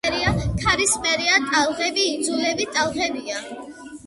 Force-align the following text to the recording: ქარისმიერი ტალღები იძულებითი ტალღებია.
ქარისმიერი 0.61 1.27
ტალღები 1.51 2.07
იძულებითი 2.15 2.69
ტალღებია. 2.79 3.41